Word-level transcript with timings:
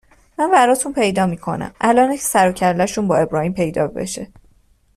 من 0.39 0.51
براتون 0.51 0.93
پیدا 0.93 1.25
میکنم. 1.25 1.73
الآنه 1.81 2.17
که 2.17 2.23
سروکلهشون 2.23 3.07
با 3.07 3.17
ابراهیم 3.17 3.53
پیدا 3.53 3.87
بشه 3.87 4.27